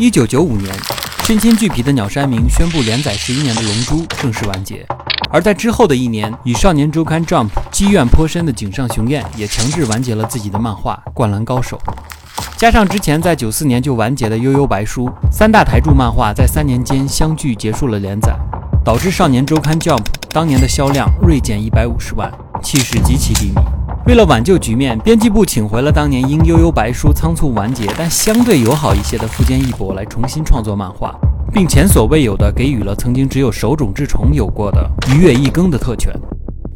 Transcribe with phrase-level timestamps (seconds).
[0.00, 0.74] 一九九五年，
[1.24, 4.82] 身心俱疲的鸟山明宣布连载十一年的《龙珠》正式完结。
[5.30, 11.78] 而在之后的一年，以少年周刊 Jump 积怨颇深的井上雄彦也强制完结了自己的漫画《灌篮高手》。
[12.56, 18.34] 加上之前在九四年就完结的《悠悠白书》，三大台柱漫画在三年间相继结束了连载，
[18.82, 22.32] 导致少年周刊 Jump 当年的销量锐减一百五十万，
[22.62, 23.79] 气势极其低迷。
[24.06, 31.14] 为了挽救局面，编辑部请回了当年因《悠悠白书》仓促完结但相对友好一些的富坚义博来重新创作漫画，
[31.52, 36.12] 并前所未有的给予了曾经只有手冢治虫有过的一月一更的特权。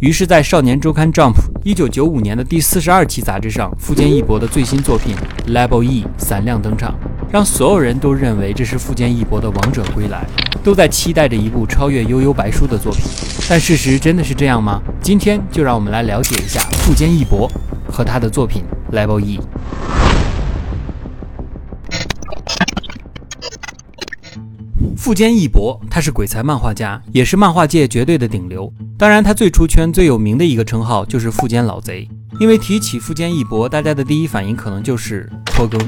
[0.00, 1.32] 于是，在少年周刊 Jump
[1.64, 5.16] 一九九五年的第四十二期杂志上，富坚义博的最新作品
[5.52, 6.94] 《Level E》闪亮登场，
[7.30, 10.24] 让所有人都认为这是富坚义博的王者归来，
[10.62, 13.02] 都在期待着一部超越《悠悠白书》的作品。
[13.48, 14.80] 但事实真的是这样吗？
[15.02, 17.50] 今天就让我们来了解一下富坚义博
[17.90, 18.62] 和他的作品
[18.96, 19.38] 《Level E》。
[24.96, 28.72] 富坚义博，他是鬼才漫画家，也是漫画界绝对的顶流。
[28.96, 32.08] 当然，他最出圈、最有名的一个称号就是“富坚老贼”。
[32.40, 35.78] 因为提起富坚义博，大家的第一反应可能就是拖更。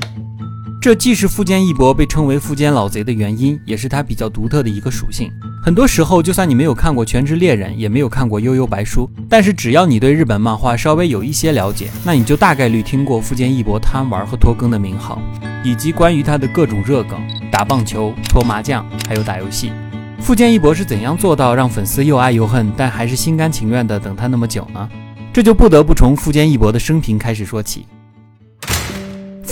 [0.87, 5.29] 这既是富坚义博被称为“富坚老贼”的原因，也是他比较独特的一个属性。
[5.61, 15.21] 很多时候，就算你没有看过《全职猎人》，也没有看过《悠悠白书》，但是只要你对日本漫画稍微有一些了解，那你就大概率听过富坚义博贪玩和拖更的名号，
[15.65, 17.19] 以及关于他的各种热梗：
[17.51, 19.73] 打棒球、搓麻将，还有打游戏。
[20.21, 24.89] 富坚义博是怎样做到让粉丝又爱又恨，但还是心甘情愿的等他那么久呢？
[25.33, 27.85] 这就不得不从富坚义博的生平开始说起。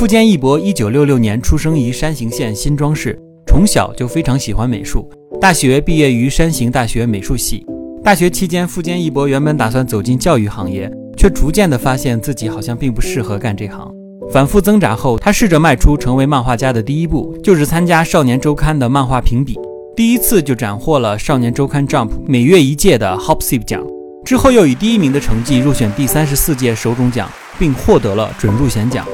[0.05, 5.09] 富坚义博一九六六年出生于山形县新庄市，从小就非常喜欢美术。
[5.41, 7.65] 大学毕业于山形大学美术系。
[8.03, 13.91] 大学期间，富坚义博原本打算走进教育行业，却逐渐地发现自己好像并不适合干这行。
[14.31, 19.59] 反复挣扎后，他试着迈出成为漫画家的第一步，就是参加《少年周刊》的漫画评比。
[19.97, 23.83] 第一次就斩获了《少年周刊 Jump》每月一届的 Hopsip 奖。
[24.23, 27.27] 之后又以第一名的成绩入选第三十四届手冢奖，
[27.59, 29.07] 并获得了准入选奖。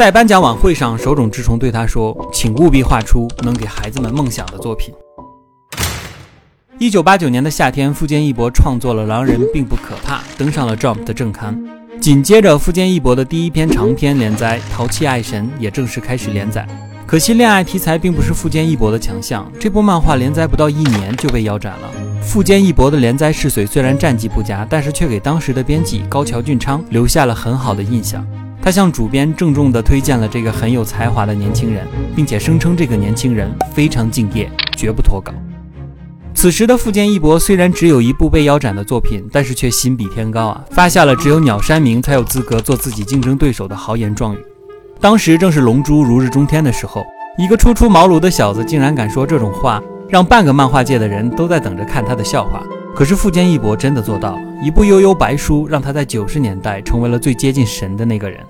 [0.00, 4.94] 在颁奖晚会上，手冢治虫对他说：“请务必画出能给孩子们梦想的作品。”
[6.80, 11.54] 一九八九年的夏天，富坚义博创作了《狼人并不可怕》，登上了 Jump 的正刊。
[12.00, 16.66] 紧接着，富坚义博的第一篇长篇连载《淘气爱神》也正式开始连载。
[17.06, 21.90] 可惜，恋爱题材并不是富坚义博的强项，这部漫画连载不到一年就被腰斩了。
[22.22, 28.26] 富坚义博的连载试水虽然战绩不佳，但是却给当时的编辑高桥俊昌留下了很好的印象。
[28.62, 35.32] 他向主编郑重地推荐了这个很有才华的年轻人，并且声称这个年轻人非常敬业，绝不脱稿。
[36.34, 44.38] 此时的富坚义博虽然只有一部被腰斩的作品，但是却心比天高啊，发下了只有鸟山明才有资格做自己竞争对手的豪言壮语。
[45.00, 47.02] 当时正是龙珠如日中天的时候，
[47.38, 52.62] 一个初出茅庐的小子竟然敢说这种话，让半个漫画界的人都在等着看他的笑话。
[52.94, 58.40] 可是富坚义博真的做到了，一部悠悠白书让他在九十年代成为了最接近神的那个人。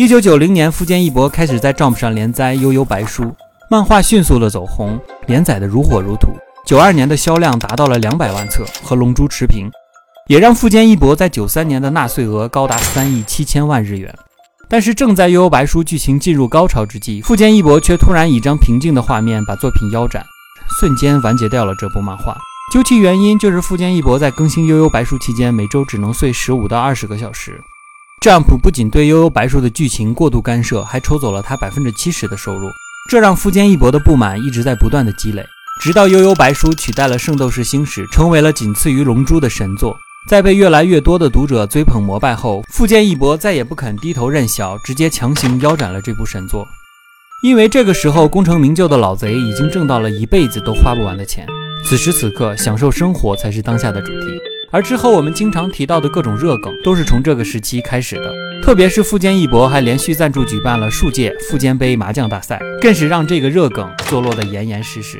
[0.00, 3.36] 一九九零年，富坚义博开始在 Jump 上连载悠悠白书。
[3.70, 6.30] 漫画迅速的走红，连载的如火如荼。
[6.64, 9.70] 九二年的销量达到了两百万册，和《龙珠》持平，
[10.26, 14.10] 也让富坚义博在九三年的纳税额高达三亿七千万日元。
[14.70, 20.24] 但是，正在《悠悠白书》剧情进入高潮之际，富坚义博却突然以一张平静的画面把作品腰斩，
[20.80, 22.34] 瞬间完结掉了这部漫画。
[22.72, 27.60] 究其原因，就是富坚义博在更新《悠悠白书》期间，每周只能睡十五到二十个小时。
[28.20, 32.68] Jump 不仅对《悠悠白书》的剧情过度干涉，还抽走了他百分之七十的收入。
[33.08, 35.42] 这让富坚义博的不满一直在不断的积累，
[35.80, 39.96] 直到《悠悠白书》取代了《圣斗士星矢》，成为了仅次于《龙珠》的神作。
[40.28, 46.68] 在被越来越多的读者追捧膜拜后，富坚义博再也不肯低头认小，直接强行腰斩了这部神作。
[47.42, 51.46] 因为这个时候功成名就的老贼已经挣到了一辈子都花不完的钱，
[51.86, 54.26] 此时此刻享受生活才是当下的主题。
[54.72, 58.32] 而之后我们经常提到的各种热梗，都是从这个时期开始的。
[58.62, 65.18] 特别是富坚义博还连续赞助举办了数届富坚杯麻将大赛，更是让这个热梗坐落得严严实实。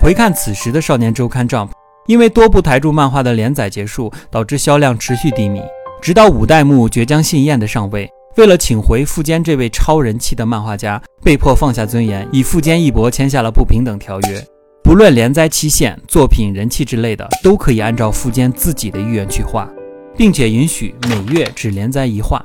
[0.00, 1.70] 回看此时的少年周刊 Jump，
[2.06, 5.60] 因为多部台柱漫画的连载结束，导致销量持续低迷。
[6.00, 14.42] 直到五代目倔强信彦的上位，为了请回富坚这位超人气的漫画家，被迫放下尊严，与富坚义博签下了不平等条约。
[14.82, 19.68] 不论连载期限、作品人气之类的，都可以按照富坚自己的意愿去画，
[20.16, 22.44] 并且允许每月只连载一画。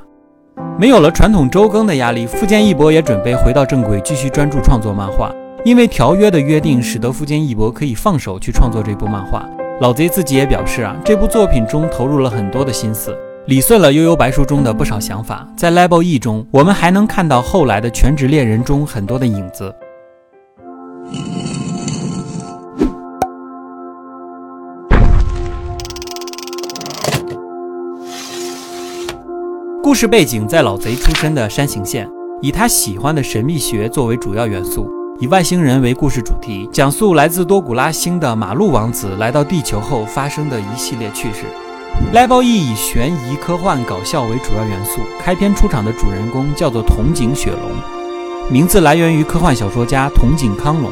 [0.78, 5.34] 没有了传统周更的压力，富坚义博也准备回到正轨，继续专注创作漫画。
[5.64, 9.44] 因为条约的约定，使得富坚义博可以放手去创作这部漫画。
[9.80, 13.16] 老贼自己也表示啊，这部作品中投入了很多的心思，
[13.46, 19.74] 理顺了《悠悠白书》中的不少想法，在《Level E》中，我们还能看到后来的《全职猎人》中很多的影子。
[29.86, 32.10] 故事背景在老贼出身的山形县，
[32.42, 34.90] 以他喜欢的神秘学作为主要元素，
[35.20, 41.44] 以外星人为故事主题，讲述来自多古拉星的马路王子来到地球后发生的一系列趣事。
[42.12, 45.00] Level E 以悬疑、科幻、搞笑为主要元素。
[45.22, 47.70] 开篇出场的主人公叫做桐井雪龙，
[48.50, 50.90] 名字来源于科幻小说家桐井康隆。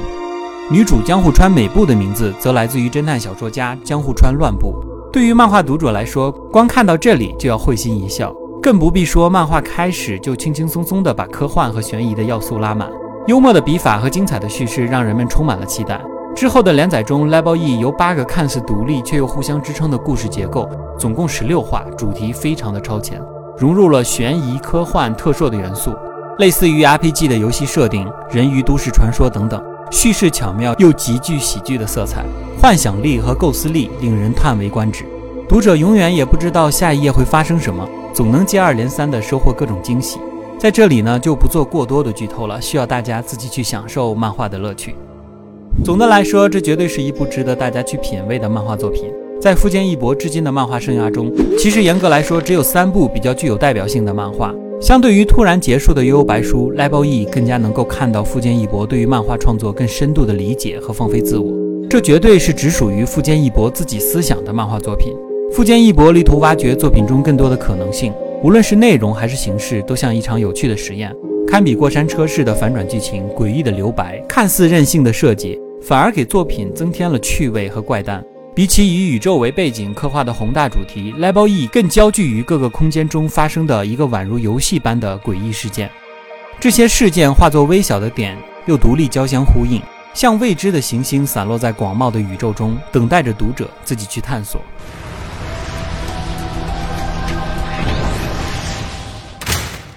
[0.70, 4.72] 女主江户川美部的名字则来自于侦探小说家江户川乱步。
[5.12, 8.32] 对于漫画读者来说，光看到这里就要会心一笑，
[8.64, 12.90] 更不必说漫画开始就轻轻松松地把科幻和悬疑的要素拉满，
[13.26, 16.00] 幽默的笔法和精彩的叙事让人们充满了期待。
[16.34, 20.66] 之后的连载中，Level E 由八个看似独立却又互相支撑的故事结构，
[20.98, 23.20] 总共十六话，主题非常的超前，
[23.58, 25.94] 融入了悬疑、科幻、特摄的元素，
[26.38, 29.62] 类似于 RPG 的游戏设定、人鱼都市传说等等。
[29.90, 32.24] 叙事巧妙又极具喜剧的色彩，
[32.62, 35.04] 幻想力和构思力令人叹为观止。
[35.46, 40.18] 读者永远也不知道下一页会发生什么，总能接二连三地收获各种惊喜。
[40.58, 44.94] 在这里呢，就不做过多的剧透了，需要大家自己去享受漫画的乐趣。
[45.84, 49.12] 总的来说，这绝对是一部值得大家去品味的漫画作品。
[49.40, 54.54] 在富坚义博至今的漫画生涯中，其实严格来说，只有三部比较具有代表性的漫画。
[54.80, 61.52] 相对于突然结束的《悠悠白书》，Level E 更加能够看到富坚义博对于漫画创作更深度的理解和放飞自我。
[61.90, 65.14] 这绝对是只属于富坚义博自己思想的漫画作品。
[65.54, 68.12] 富坚义博力图挖掘作品中更多的可能性，
[68.42, 71.14] 无论是内容还是形式，都像一场有趣的实验，
[71.46, 75.56] 堪比过山车式的反转剧情、诡异的留白、看似任性的设计。
[75.80, 78.20] 反而给作品增添了趣味和怪诞。
[78.52, 85.88] 比起以宇宙为背景刻画的宏大主题，Level E 更焦聚于各个空间中发生的一个宛如游戏般的诡异事件。
[86.58, 88.36] 这些事件化作微小的点，
[88.66, 89.80] 又独立交相呼应，
[90.14, 94.60] 像未知的行星散落在广袤的宇宙中，等待着读者自己去探索。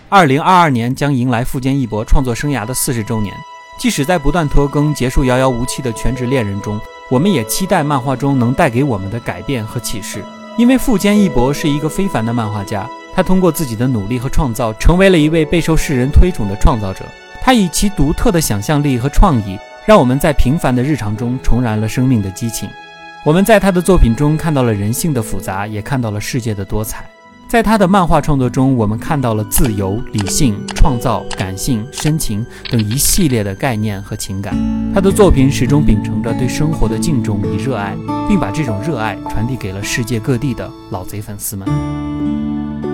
[0.09, 3.35] 二零二二年将迎来富坚义博创作生涯的四十周年。
[3.77, 6.79] 即使在不断拖更、结束遥遥无期的全职恋人中，
[7.11, 10.23] 我们也期待漫画中能带给我们的改变和启示。
[10.57, 17.03] 因为富坚义博是一个非凡的漫画家，他通过自己的努力和创造，成为了一位备受世人推崇的创造者。
[17.41, 22.69] 他以其独特的想象力和创意，让我们在平凡的日常中重燃了生命的激情。
[23.25, 27.05] 我们在他的作品中看到了人性的复杂，也看到了世界的多彩。
[27.47, 34.53] 在他的漫画创作中，我们看到了自由、理性、创造、感性、深情等一系列的概念和情感。
[34.93, 37.95] 他的作品始终秉承着对生活的敬重与热爱，
[38.27, 41.65] 并把这种热爱传递给了世界各地的老贼粉丝们。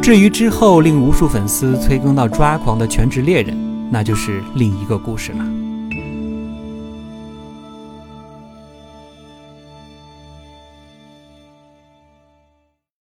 [0.03, 3.55] 至于之后令无数粉丝催更到抓狂的《全职猎人》，
[3.89, 5.62] 那就是另一个故事了。